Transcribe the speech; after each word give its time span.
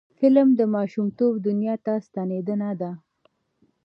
فلم 0.19 0.47
د 0.59 0.61
ماشومتوب 0.75 1.31
دنیا 1.47 1.75
ته 1.85 1.93
ستنیدنه 2.07 2.71
ده 2.81 2.91